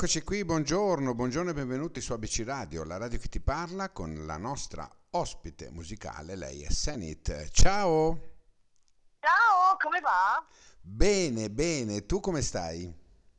[0.00, 4.26] Eccoci qui, buongiorno, buongiorno e benvenuti su ABC Radio, la radio che ti parla con
[4.26, 7.48] la nostra ospite musicale, lei è Senit.
[7.50, 8.16] Ciao!
[9.18, 10.46] Ciao, come va?
[10.80, 12.86] Bene, bene, tu come stai?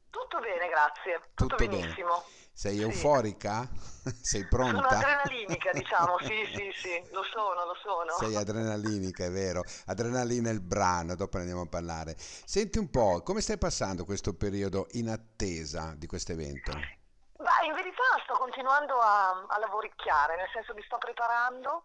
[0.10, 1.22] Tutto bene, grazie.
[1.34, 1.96] Tutto, Tutto bene.
[2.60, 2.82] Sei Sì.
[2.82, 3.70] euforica?
[4.22, 4.90] Sei Sono pronta?
[4.90, 8.12] adrenalinica, diciamo, sì, sì, sì, lo sono, lo sono.
[8.12, 9.64] Sei adrenalinica, è vero.
[9.86, 12.16] Adrenalina è il brano, dopo ne andiamo a parlare.
[12.18, 16.74] Senti un po', come stai passando questo periodo in attesa di questo evento?
[17.38, 21.84] Ma in verità sto continuando a, a lavoricchiare, nel senso mi sto preparando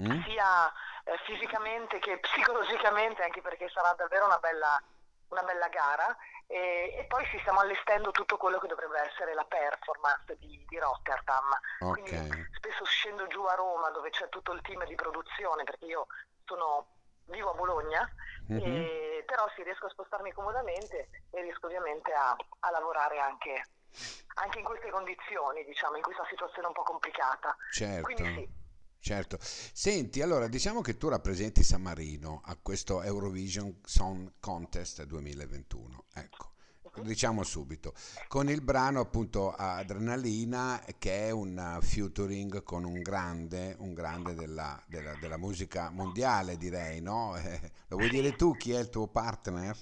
[0.00, 0.22] Mm?
[0.24, 0.66] sia
[1.04, 4.82] eh, fisicamente che psicologicamente, anche perché sarà davvero una bella,
[5.28, 6.16] una bella gara.
[6.46, 10.78] E, e poi ci stiamo allestendo tutto quello che dovrebbe essere la performance di, di
[10.78, 11.58] Rotterdam.
[11.78, 12.48] Quindi Ok.
[12.52, 16.06] spesso scendo giù a Roma dove c'è tutto il team di produzione, perché io
[16.44, 16.86] sono,
[17.26, 18.08] vivo a Bologna,
[18.48, 18.60] Mhm.
[18.60, 23.68] e- però sì, riesco a spostarmi comodamente e riesco ovviamente a, a lavorare anche,
[24.34, 27.56] anche in queste condizioni, diciamo, in questa situazione un po' complicata.
[27.70, 28.60] Certo, Quindi sì.
[29.02, 29.36] Certo.
[29.40, 36.04] Senti, allora diciamo che tu rappresenti San Marino a questo Eurovision Song Contest 2021.
[36.14, 36.52] Ecco,
[37.02, 37.94] diciamo subito,
[38.28, 44.80] con il brano appunto Adrenalina che è un featuring con un grande, un grande della,
[44.86, 47.34] della- della musica mondiale, direi, no?
[47.42, 49.76] Eh, lo vuoi dire tu chi è il tuo partner?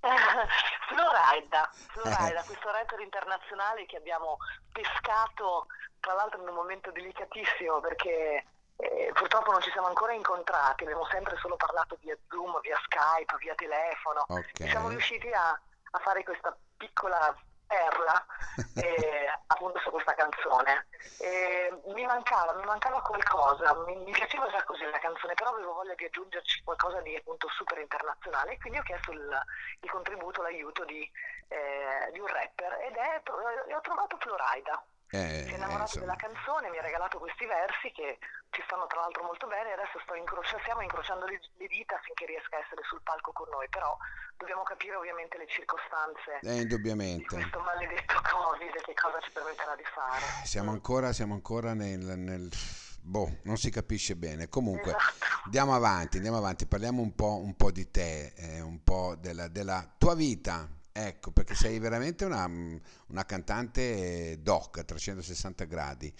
[0.00, 4.38] Florida, Florida, questo rapper internazionale che abbiamo
[4.72, 5.66] pescato
[6.00, 8.44] tra l'altro in un momento delicatissimo perché
[8.76, 13.36] eh, purtroppo non ci siamo ancora incontrati, abbiamo sempre solo parlato via Zoom, via Skype,
[13.38, 14.24] via telefono.
[14.28, 14.60] Ok.
[14.60, 17.36] E siamo riusciti a, a fare questa piccola
[17.68, 18.26] perla
[18.74, 20.88] eh, appunto su questa canzone.
[21.18, 25.74] E mi mancava, mi mancava qualcosa, mi, mi piaceva già così la canzone, però avevo
[25.74, 29.40] voglia di aggiungerci qualcosa di appunto super internazionale e quindi ho chiesto il,
[29.80, 31.08] il contributo, l'aiuto di,
[31.48, 34.82] eh, di un rapper ed è, ho trovato Florida.
[35.10, 36.04] Eh, Si è eh, innamorato insomma.
[36.04, 38.18] della canzone, mi ha regalato questi versi che
[38.50, 41.96] ci stanno tra l'altro molto bene e adesso sto incrocia- stiamo incrociando le, le dita
[41.96, 43.96] affinché riesca a essere sul palco con noi, però
[44.36, 49.74] dobbiamo capire ovviamente le circostanze Eh, di questo maledetto Covid e che cosa ci permetterà
[49.76, 50.24] di fare.
[50.44, 50.74] Siamo Mm.
[50.74, 52.50] ancora, siamo ancora nel, nel-
[53.00, 54.48] Boh, non si capisce bene.
[54.50, 55.24] Comunque, Esatto.
[55.44, 56.66] andiamo avanti, andiamo avanti.
[56.66, 60.68] Parliamo un po', un po' di te, eh, un po' della, della tua vita.
[61.00, 66.12] Ecco, perché sei veramente una, una cantante doc a 360 gradi.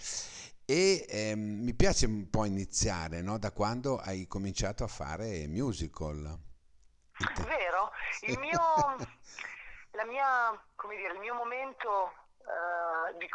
[0.65, 3.37] E ehm, mi piace un po' iniziare, no?
[3.37, 6.37] Da quando hai cominciato a fare musical.
[7.33, 7.91] Te- Vero?
[8.21, 8.59] Il mio,
[9.91, 13.27] la mia, come dire, il mio momento eh, di,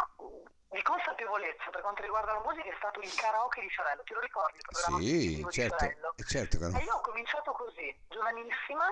[0.70, 4.02] di consapevolezza per quanto riguarda la musica è stato il karaoke di Fiorello.
[4.02, 5.86] Ti lo ricordi il Sì, televisivo di certo,
[6.26, 6.56] certo.
[6.78, 8.86] E io ho cominciato così, giovanissima,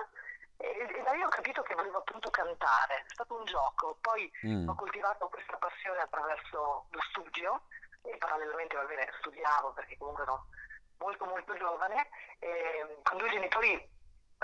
[0.57, 3.03] e, da lì ho capito che volevo appunto cantare.
[3.07, 3.97] È stato un gioco.
[4.01, 4.67] Poi Mm.
[4.67, 7.61] ho coltivato questa passione attraverso lo studio
[8.03, 10.45] e parallelamente, va bene, studiavo perché comunque ero
[10.97, 12.09] molto molto giovane,
[12.39, 13.91] e, con due genitori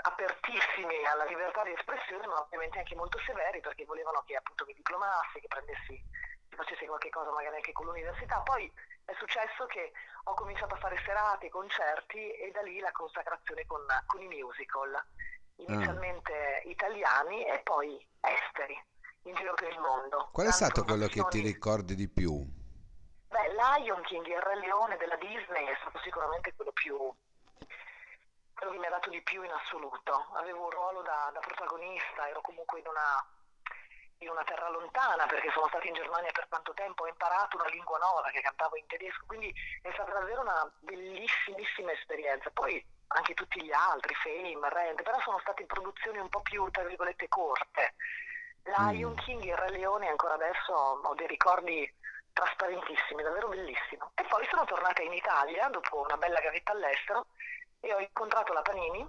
[0.02, 4.74] apertissimi alla libertà di espressione, ma ovviamente anche molto severi perché volevano che appunto mi
[4.74, 6.02] diplomassi, che prendessi,
[6.48, 8.40] che facessi qualche cosa magari anche con l'università.
[8.40, 8.70] Poi
[9.04, 9.92] è successo che
[10.24, 15.02] ho cominciato a fare serate, concerti e da lì la consacrazione con, con i musical,
[15.66, 18.82] inizialmente italiani e poi esteri,
[19.24, 20.28] in giro per il mondo.
[20.32, 22.44] Qual è stato quello che ti ricordi di più?
[23.28, 26.96] Beh, Lion King, il Re Leone della Disney è stato sicuramente quello più
[28.60, 30.26] quello che mi ha dato di più in assoluto.
[30.34, 33.24] Avevo un ruolo da, da protagonista, ero comunque in una,
[34.18, 37.68] in una terra lontana perché sono stata in Germania per tanto tempo, ho imparato una
[37.68, 39.50] lingua nuova che cantavo in tedesco, quindi
[39.80, 42.50] è stata davvero una bellissimissima esperienza.
[42.50, 46.84] Poi anche tutti gli altri, Fame, Rent, però sono state produzioni un po' più, tra
[46.84, 47.94] virgolette, corte.
[48.62, 49.16] Lion Mm.
[49.16, 51.92] King, il Re Leone, ancora adesso ho dei ricordi
[52.32, 54.12] trasparentissimi, davvero bellissimo.
[54.14, 57.26] E poi sono tornata in Italia dopo una bella gavetta all'estero
[57.80, 59.06] e ho incontrato la Panini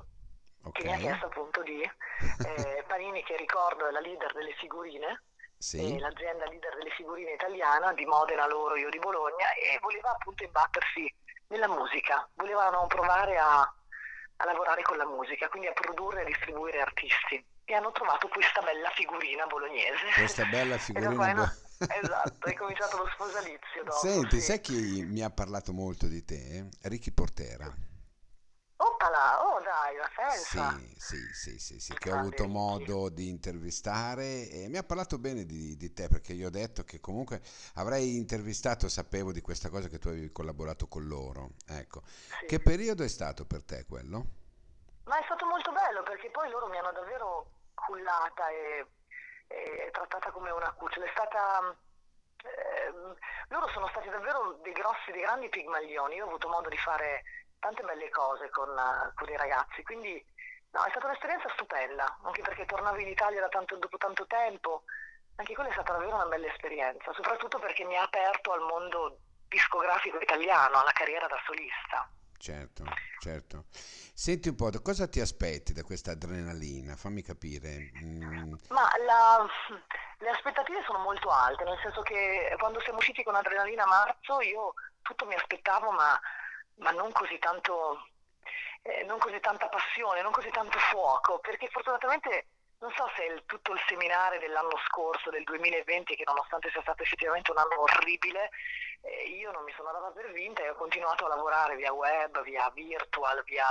[0.71, 5.23] che mi ha chiesto appunto di eh, Panini che ricordo è la leader delle figurine,
[5.57, 5.95] Sì?
[5.95, 10.43] eh, l'azienda leader delle figurine italiana di Modena loro, io di Bologna e voleva appunto
[10.43, 11.13] imbattersi
[11.47, 13.73] nella musica, volevano provare a,
[14.41, 18.27] a lavorare con la musica, quindi a produrre e a distribuire artisti e hanno trovato
[18.27, 20.05] questa bella figurina bolognese.
[20.15, 23.97] Questa bella figurina qua è na- bo- esatto, è cominciato lo sposalizio dopo.
[23.97, 24.45] Senti, sì.
[24.45, 26.67] sai chi mi ha parlato molto di te?
[26.83, 27.71] Ricky Portera.
[28.83, 30.71] Oppala, oh dai, la senza.
[30.71, 34.83] Sì, sì, sì, sì, sì, che ho grande avuto modo di intervistare e mi ha
[34.83, 37.41] parlato bene di, di te perché gli ho detto che comunque
[37.75, 41.51] avrei intervistato, sapevo di questa cosa che tu avevi collaborato con loro.
[41.67, 42.01] Ecco,
[42.39, 42.47] Sì.
[42.47, 44.25] che periodo è stato per te quello?
[45.03, 48.87] Ma è stato molto bello perché poi loro mi hanno davvero cullata e,
[49.45, 51.77] è trattata come una cucciola, è stata...
[52.41, 52.91] Eh,
[53.49, 57.21] loro sono stati davvero dei grossi, dei grandi pigmaglioni, io ho avuto modo di fare
[57.61, 58.69] tante belle cose con,
[59.15, 60.17] con i ragazzi, quindi
[60.71, 64.83] no, è stata un'esperienza stupenda, anche perché tornavo in Italia da tanto, dopo tanto tempo,
[65.35, 69.19] anche quella è stata davvero una bella esperienza, soprattutto perché mi ha aperto al mondo
[69.47, 72.09] discografico italiano, alla carriera da solista.
[72.41, 72.83] Certo,
[73.19, 73.65] certo.
[73.69, 76.95] Senti un po', cosa ti aspetti da questa adrenalina?
[76.95, 77.91] Fammi capire.
[78.01, 78.53] Mm.
[78.69, 79.45] Ma la,
[80.17, 84.41] le aspettative sono molto alte, nel senso che quando siamo usciti con Adrenalina a marzo
[84.41, 84.73] io
[85.03, 86.19] tutto mi aspettavo, ma,
[86.75, 88.07] ma non così tanto,
[88.83, 92.47] eh, non così tanta passione, non così tanto fuoco, perché fortunatamente
[92.81, 97.03] non so se il, tutto il seminare dell'anno scorso, del 2020, che nonostante sia stato
[97.03, 98.49] effettivamente un anno orribile,
[99.01, 102.41] eh, io non mi sono data per vinta e ho continuato a lavorare via web,
[102.43, 103.65] via virtual, via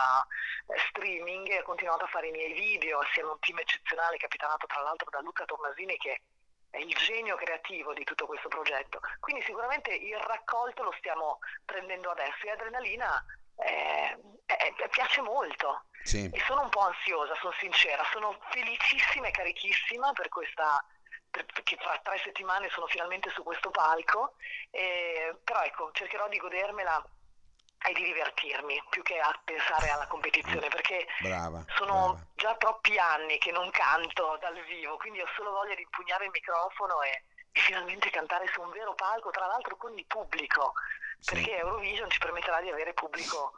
[0.67, 4.17] eh, streaming e ho continuato a fare i miei video assieme a un team eccezionale
[4.17, 6.20] capitanato tra l'altro da Luca Tommasini che è
[6.79, 9.01] il genio creativo di tutto questo progetto.
[9.19, 13.25] Quindi sicuramente il raccolto lo stiamo prendendo adesso e Adrenalina
[13.57, 15.85] eh, eh, piace molto.
[16.03, 16.31] Sì.
[16.33, 20.83] E sono un po' ansiosa, sono sincera, sono felicissima e carichissima per questa
[21.31, 24.35] perché fra tre settimane sono finalmente su questo palco,
[24.71, 27.01] eh, però ecco, cercherò di godermela
[27.88, 32.27] e di divertirmi più che a pensare alla competizione perché brava, sono brava.
[32.35, 36.31] già troppi anni che non canto dal vivo, quindi ho solo voglia di impugnare il
[36.31, 40.75] microfono e, e finalmente cantare su un vero palco, tra l'altro con il pubblico,
[41.19, 41.35] sì.
[41.35, 43.53] perché Eurovision ci permetterà di avere pubblico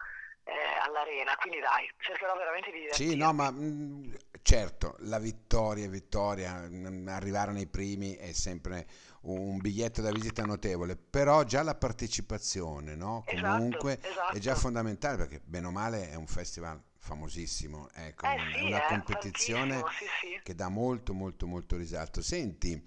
[0.45, 0.53] eh,
[0.83, 3.13] all'arena, quindi dai, cercherò veramente di divertirmi.
[3.13, 6.69] Sì, no, ma mh, mm, certo, la vittoria, vittoria,
[7.09, 8.87] arrivare nei primi è sempre
[9.23, 13.23] un biglietto da visita notevole, però già la partecipazione, no?
[13.27, 14.37] Esatto, Comunque esatto.
[14.37, 18.65] è già fondamentale perché bene o male è un festival famosissimo, ecco, eh è sì,
[18.65, 20.41] una eh, competizione sì, sì.
[20.43, 22.23] che dà molto molto molto risalto.
[22.23, 22.83] Senti,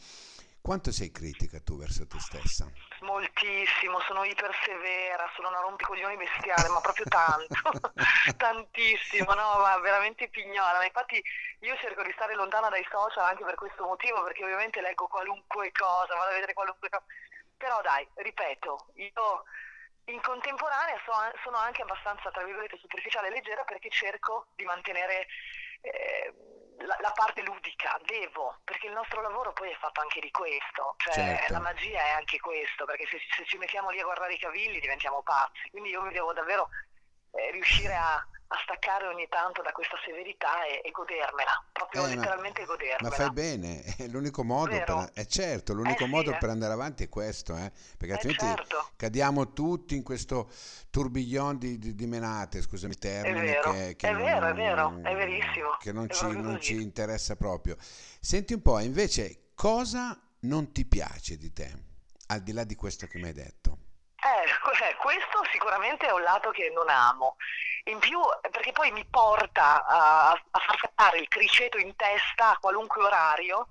[0.66, 2.66] quanto sei critica tu verso te stessa?
[3.02, 7.54] Moltissimo, sono ipersevera, sono una rompicoglioni bestiale, ma proprio tanto,
[8.36, 10.84] tantissimo, no, ma veramente pignola.
[10.84, 11.22] Infatti
[11.60, 15.72] io cerco di stare lontana dai social anche per questo motivo, perché ovviamente leggo qualunque
[15.72, 17.06] cosa, vado a vedere qualunque cosa.
[17.56, 19.44] Però dai, ripeto, io
[20.06, 20.98] in contemporanea
[21.44, 25.28] sono anche abbastanza, tra virgolette, superficiale e leggera perché cerco di mantenere...
[25.82, 26.34] Eh,
[26.80, 30.96] la, la, parte ludica, devo, perché il nostro lavoro poi è fatto anche di questo,
[30.98, 31.54] cioè certo.
[31.54, 34.80] la magia è anche questo, perché se, se, ci mettiamo lì a guardare i cavilli
[34.80, 36.70] diventiamo pazzi, quindi io mi devo davvero
[37.32, 42.16] eh, riuscire a, a staccare ogni tanto da questa severità e, e godermela, proprio eh,
[42.16, 43.10] letteralmente ma, godermela.
[43.10, 46.74] Ma fai bene, è l'unico modo, per, è certo, l'unico eh modo sì, per andare
[46.74, 48.90] avanti è questo, eh, perché eh altrimenti certo.
[48.96, 50.52] cadiamo tutti in questo
[50.92, 54.48] tourbillon di, di, di menate, scusami il termine, è vero, che, che è non, vero,
[54.48, 55.78] è vero, è verissimo.
[55.80, 57.76] Che non, ci, non ci interessa proprio.
[57.80, 61.74] Senti un po', invece, cosa non ti piace di te,
[62.28, 63.78] al di là di questo che mi hai detto?
[64.16, 67.36] Eh, questo sicuramente è un lato che non amo.
[67.88, 72.58] In più, perché poi mi porta a, a far fare il criceto in testa a
[72.58, 73.68] qualunque orario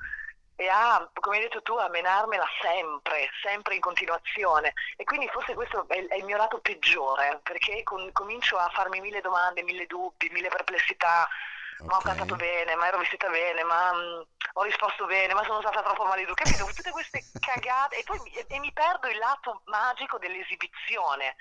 [0.56, 4.72] e a, come hai detto tu, a menarmela sempre, sempre in continuazione.
[4.96, 9.00] E quindi forse questo è, è il mio lato peggiore, perché con, comincio a farmi
[9.00, 11.28] mille domande, mille dubbi, mille perplessità.
[11.76, 11.86] Okay.
[11.86, 15.60] Ma ho cantato bene, ma ero vestita bene, ma mh, ho risposto bene, ma sono
[15.60, 16.48] stata troppo maleducata.
[16.50, 16.72] Capito?
[16.72, 17.98] Tutte queste cagate.
[17.98, 21.36] E poi e, e mi perdo il lato magico dell'esibizione.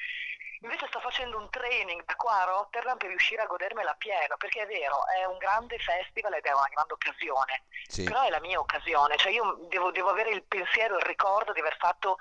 [0.61, 4.61] Invece sto facendo un training da qua a Rotterdam per riuscire a godermela pieno, perché
[4.61, 8.03] è vero, è un grande festival ed è una grande occasione, Sì.
[8.03, 11.59] però è la mia occasione, cioè io devo, devo avere il pensiero, il ricordo di
[11.59, 12.15] aver fatto,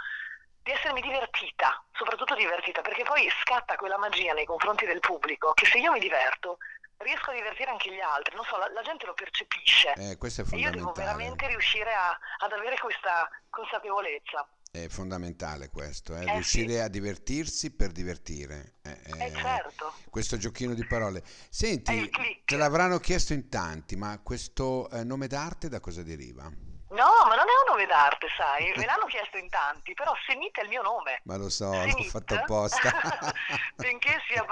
[0.60, 5.66] di essermi divertita, soprattutto divertita, perché poi scatta quella magia nei confronti del pubblico, che
[5.66, 6.58] se io mi diverto
[7.02, 10.42] riesco a divertire anche gli altri, non so, la, la gente lo percepisce Eh, questo
[10.42, 11.04] è e io devo fondamentale.
[11.16, 14.46] veramente riuscire a- ad avere questa consapevolezza.
[14.70, 18.76] È fondamentale questo, eh, Eh riuscire a divertirsi per divertire.
[18.82, 21.22] Eh, Eh eh, certo, questo giochino di parole.
[21.50, 22.10] Senti,
[22.44, 26.44] te l'avranno chiesto in tanti, ma questo eh, nome d'arte da cosa deriva?
[26.92, 30.58] No, ma non è un nome d'arte, sai, me l'hanno chiesto in tanti, però Senit
[30.58, 31.20] è il mio nome.
[31.24, 32.92] Ma lo so, l'ho Senit, fatto apposta.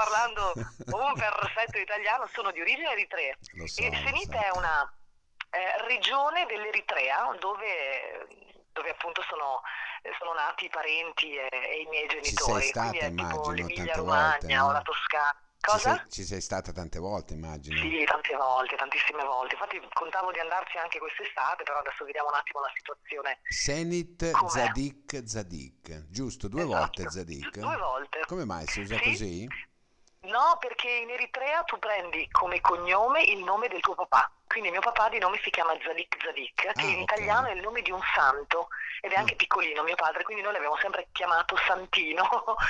[0.01, 0.55] parlando
[0.97, 3.37] un perfetto italiano, sono di origine eritrea.
[3.55, 4.33] Lo so, E lo Senit so.
[4.33, 4.93] è una
[5.51, 8.27] eh, regione dell'Eritrea dove,
[8.73, 9.61] dove appunto sono,
[10.19, 12.53] sono nati i parenti e, e i miei Ci genitori.
[12.61, 14.73] sei stata, Quindi immagino, tante Romagna volte, o no?
[14.73, 15.35] la Toscana.
[15.61, 15.81] Ci Cosa?
[15.99, 17.81] sei, ci sei stata tante volte, immagino.
[17.81, 19.55] Sì, tante volte, tantissime volte.
[19.55, 23.39] Infatti contavo di andarci anche quest'estate, però adesso vediamo un attimo la situazione.
[23.47, 24.49] Senit Com'è?
[24.49, 26.49] Zadik Zadik, giusto?
[26.49, 26.75] Due Esatto.
[26.75, 27.59] volte Zadik?
[27.59, 28.21] Due volte.
[28.27, 29.05] Come mai si usa Sì.
[29.05, 29.49] così?
[30.23, 34.31] No, perché in Eritrea tu prendi come cognome il nome del tuo papà.
[34.51, 37.03] quindi mio papà di nome si chiama Zadik Zadik, che Ah, in ok.
[37.03, 38.69] italiano è il nome di un santo
[39.01, 39.37] ed è anche Ah.
[39.37, 42.29] piccolino mio padre, quindi noi l'abbiamo sempre chiamato Santino,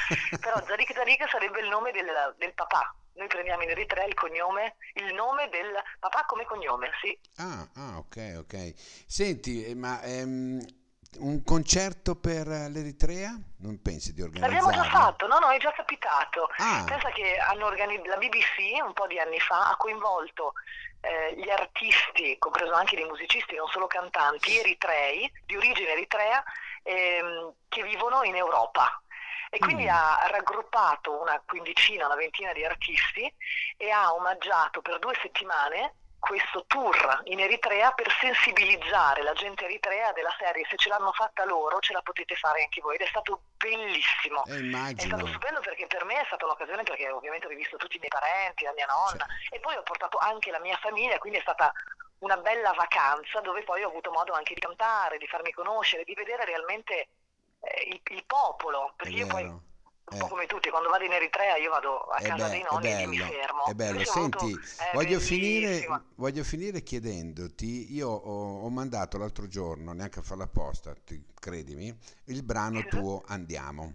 [0.41, 2.95] però Zadik Zadik sarebbe il nome del, del papà.
[3.15, 7.19] Noi prendiamo in Eritrea il cognome, il nome del papà come cognome, sì.
[7.39, 8.73] Ah, ah, ok, ok.
[9.07, 10.61] Senti, eh, ma ehm,
[11.19, 13.37] un concerto per l'Eritrea?
[13.59, 16.49] Non pensi di L'abbiamo già fatto, no, no, è già capitato.
[16.59, 20.55] Ah, Pensa che hanno organi- la BBC un po' di anni fa ha coinvolto
[21.01, 26.43] eh, gli artisti, compreso anche dei musicisti, non solo cantanti, eritrei, di origine eritrea,
[26.83, 29.03] ehm, che vivono in Europa.
[29.53, 29.89] E quindi Mm.
[29.89, 33.33] ha raggruppato una quindicina, una ventina di artisti
[33.77, 40.13] e ha omaggiato per due settimane questo tour in Eritrea per sensibilizzare la gente eritrea
[40.13, 40.65] della serie.
[40.69, 42.95] Se ce l'hanno fatta loro ce la potete fare anche voi.
[42.95, 44.45] Ed è stato bellissimo.
[44.45, 44.61] eh,
[45.03, 47.99] È stato stupendo perché per me è stata un'occasione perché ovviamente ho rivisto tutti i
[47.99, 51.39] miei parenti, la mia nonna Cioè, e poi ho portato anche la mia famiglia, quindi
[51.39, 51.73] è stata
[52.19, 56.15] una bella vacanza dove poi ho avuto modo anche di cantare, di farmi conoscere, di
[56.15, 57.09] vedere realmente
[57.63, 59.69] eh, il, il popolo, perché io poi
[60.11, 60.15] vero.
[60.15, 62.63] un po' Eh, come tutti, quando vado in Eritrea io vado a casa be- dei
[62.63, 63.65] nonni e lì mi bello, fermo.
[63.65, 64.05] è bello.
[64.05, 65.87] Senti, è voglio finire,
[66.17, 71.97] voglio finire chiedendoti, io ho, ho mandato l'altro giorno, neanche a farla apposta, ti- credimi,
[72.27, 73.95] il brano tuo Andiamo.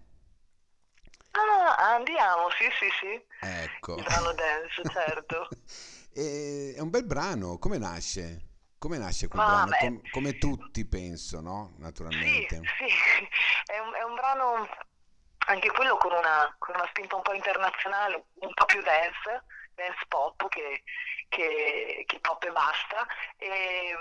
[1.32, 3.26] Ah, andiamo, sì, sì, sì.
[3.40, 3.96] Ecco.
[3.98, 5.50] Il brano dance, certo.
[6.18, 8.42] E- È un bel brano, come nasce?
[8.78, 9.70] Come nasce quel Ma brano?
[9.70, 11.74] beh, Com- come tutti penso, no?
[11.76, 12.56] Sì, Naturalmente.
[12.78, 12.86] sì,
[13.72, 14.68] è un, è un brano
[15.46, 20.06] anche quello con una, con una spinta un po' internazionale, un po' più dance, dance
[20.08, 20.84] pop che,
[21.30, 23.06] che- che pop e basta.
[23.38, 23.96] E,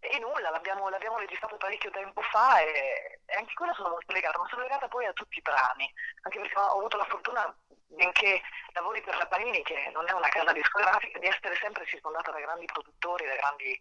[0.00, 4.38] e nulla, l'abbiamo, l'abbiamo registrato parecchio tempo fa e, e anche quella sono molto legata,
[4.38, 5.90] ma sono legata poi a tutti i brani,
[6.22, 7.56] anche perché ho avuto la fortuna,
[7.88, 8.40] benché
[8.72, 12.38] lavori per la Panini, che non è una casa discografica, di essere sempre circondata da
[12.40, 13.80] grandi produttori, da grandi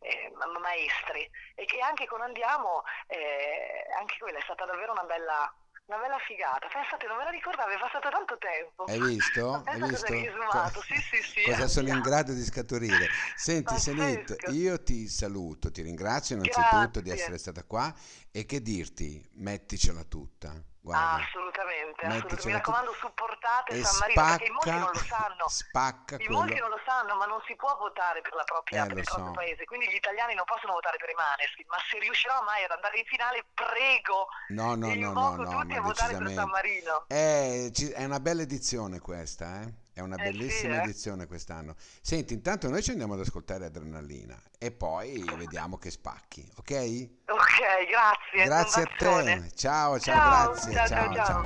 [0.00, 5.04] eh, ma- maestri e che anche con Andiamo, eh, anche quella è stata davvero una
[5.04, 5.54] bella,
[5.86, 6.68] una bella figata.
[6.72, 8.84] Pensate, non me la ricordavo, è passato tanto tempo.
[8.84, 9.62] Hai visto?
[9.64, 10.06] Hai visto?
[10.06, 13.08] risumato, sì sì sì, Cosa sono in grado di scaturire?
[13.34, 17.12] Senti, Senit, io ti saluto, ti ringrazio innanzitutto di Grazie.
[17.22, 17.92] essere stata qua
[18.30, 20.69] e che dirti, metticela tutta.
[20.82, 22.46] Guarda, assolutamente, assolutamente.
[22.46, 25.44] Mi raccomando, supportate San Marino, perché in molti spacca, non lo sanno.
[25.48, 26.68] spacca In molti quello.
[26.68, 29.26] non lo sanno, ma non si può votare per, la propria, Eh, per il proprio
[29.26, 29.32] so.
[29.32, 32.70] paese, quindi gli italiani non possono votare per i Maneskin, ma se riuscirò mai ad
[32.70, 36.32] andare in finale, prego, No, no, no, no, invoco no, tutti ma a votare per
[36.32, 36.48] San.
[36.48, 37.04] Marino.
[37.08, 39.68] Eh, ci- è una bella edizione questa, eh?
[40.00, 40.84] È una Eh sì, bellissima eh.
[40.84, 41.74] edizione quest'anno.
[42.00, 47.08] Senti, intanto noi ci andiamo ad ascoltare Adrenalina e poi vediamo che spacchi, ok?
[47.26, 48.44] Ok, grazie.
[48.44, 49.50] Grazie a te.
[49.54, 50.72] Ciao, ciao, Ciao, grazie.
[50.72, 51.44] ciao, Ciao, ciao,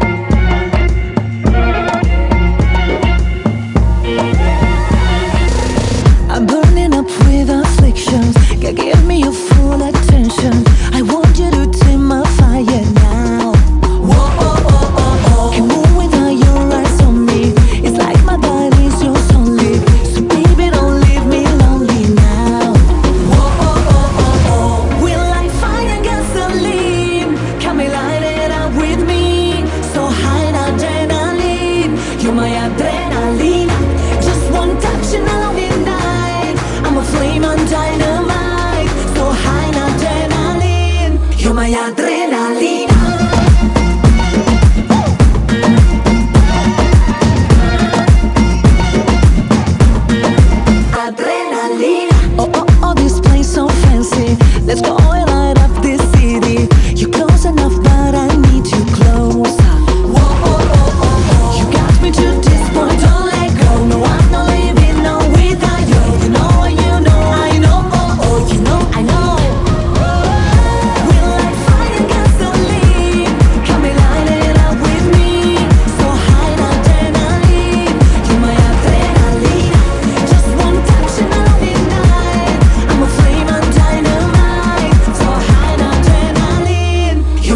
[0.00, 0.09] ciao.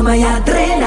[0.05, 0.84] my adrenaline.